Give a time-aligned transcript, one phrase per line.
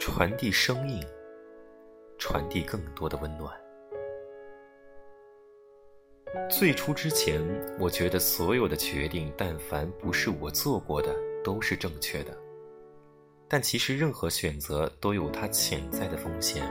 [0.00, 0.98] 传递声音，
[2.16, 3.54] 传递更多的温暖。
[6.48, 7.38] 最初之前，
[7.78, 12.34] 我觉得所有的决定，但凡不是我做过的，都是正确的。
[13.46, 16.66] 但其实，任何选择都有它潜在的风险。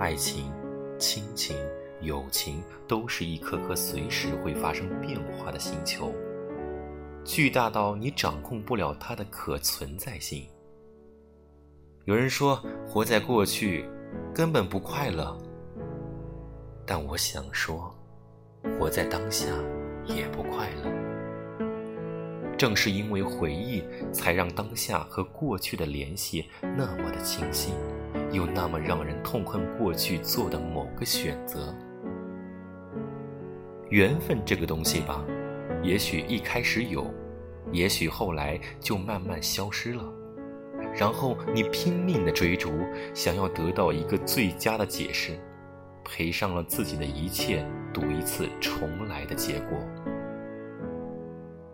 [0.00, 0.50] 爱情、
[0.98, 1.54] 亲情、
[2.00, 6.14] 友情，都是一颗颗随时会发生变化的星球，
[7.26, 10.48] 巨大到你掌控不了它的可存在性。
[12.06, 13.88] 有人说，活在过去
[14.34, 15.34] 根本不快乐，
[16.84, 17.94] 但我想说。
[18.78, 19.46] 活在当下
[20.06, 20.90] 也不快乐，
[22.56, 27.72] 正是因为回忆，才让当下和过去的联系那么的清晰，
[28.32, 31.74] 又那么让人痛恨过去做的某个选择。
[33.90, 35.22] 缘分这个东西吧，
[35.82, 37.06] 也许一开始有，
[37.70, 40.02] 也许后来就慢慢消失了，
[40.96, 42.70] 然后你拼命的追逐，
[43.14, 45.38] 想要得到一个最佳的解释。
[46.04, 49.78] 赔上了自己的一切，赌一次重来的结果。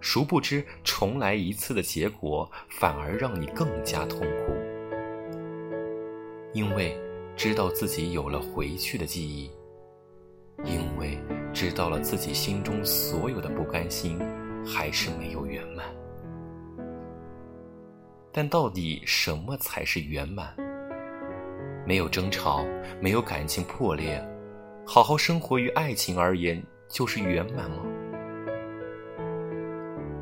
[0.00, 4.52] 殊不知，重来一次的结果反而让你更加痛苦，
[6.52, 6.98] 因为
[7.36, 9.50] 知道自己有了回去的记忆，
[10.64, 11.18] 因为
[11.52, 14.18] 知道了自己心中所有的不甘心，
[14.64, 16.03] 还是没有圆满。
[18.36, 20.52] 但到底什么才是圆满？
[21.86, 22.64] 没有争吵，
[23.00, 24.20] 没有感情破裂，
[24.84, 27.76] 好好生活于爱情而言，就是圆满吗？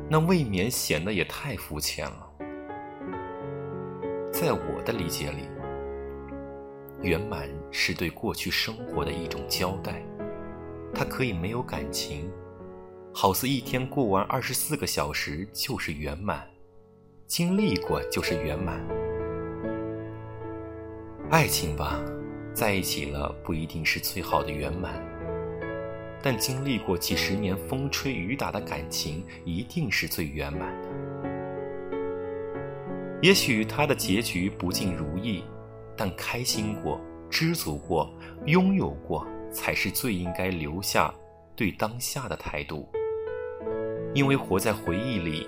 [0.07, 2.29] 那未免显得也太肤浅了。
[4.31, 5.49] 在我的理解里，
[7.01, 10.05] 圆满是对过去生活的一种交代，
[10.93, 12.31] 它可以没有感情，
[13.11, 16.47] 好似一天过完二十四个小时就是圆满，
[17.35, 18.79] 经历过就是圆满。
[21.31, 21.99] 爱情吧，
[22.53, 25.03] 在一起了不一定是最好的圆满，
[26.21, 30.89] 但经历过几十年风吹雨打的感情，一定是最圆满的。
[33.23, 35.43] 也许他的结局不尽如意，
[35.97, 37.01] 但开心过、
[37.31, 38.13] 知足过、
[38.45, 41.11] 拥有过，才是最应该留下
[41.55, 42.87] 对当下的态度。
[44.13, 45.47] 因为活在回忆里，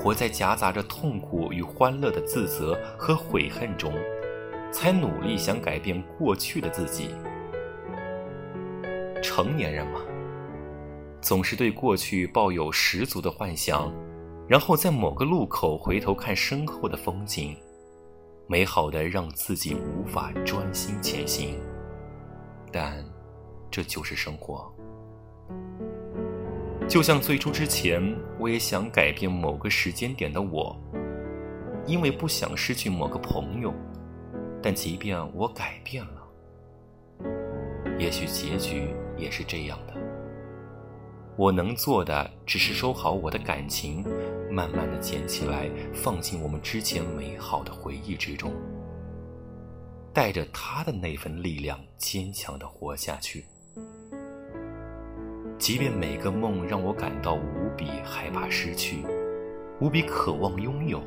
[0.00, 3.92] 活在夹杂着痛苦与欢乐的自责和悔恨中。
[4.72, 7.12] 才努力想改变过去的自己。
[9.20, 10.00] 成年人嘛，
[11.20, 13.92] 总是对过去抱有十足的幻想，
[14.48, 17.56] 然后在某个路口回头看身后的风景，
[18.46, 21.58] 美好的让自己无法专心前行。
[22.70, 23.04] 但，
[23.72, 24.72] 这就是生活。
[26.90, 28.02] 就像最初之前，
[28.36, 30.76] 我也想改变某个时间点的我，
[31.86, 33.72] 因为不想失去某个朋友。
[34.60, 36.28] 但即便我改变了，
[37.96, 39.94] 也许结局也是这样的。
[41.36, 44.04] 我能做的只是收好我的感情，
[44.50, 48.52] 慢慢的捡起来，放进我们之前美好的回忆之中，
[50.12, 53.44] 带着他的那份力量，坚强的活下去。
[55.60, 59.04] 即便每个梦让我感到无比害怕失去，
[59.78, 61.02] 无比渴望拥有。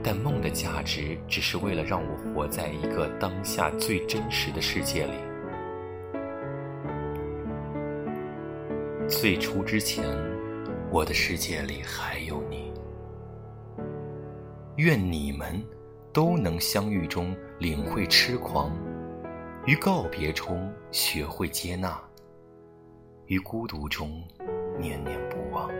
[0.00, 5.12] 但梦的价值，只是为了让我活在一个当下最真实的世界里。
[9.08, 10.04] 最初之前，
[10.88, 12.72] 我的世界里还有你。
[14.76, 15.60] 愿你们
[16.12, 18.70] 都能相遇中领会痴狂，
[19.66, 22.00] 于告别中学会接纳，
[23.30, 24.20] 于孤独中
[24.76, 25.70] 念念不忘，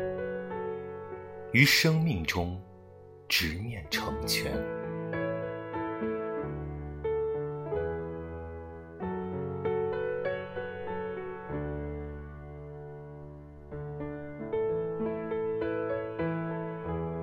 [1.50, 2.56] 于生命中。
[3.28, 4.52] 执念成全。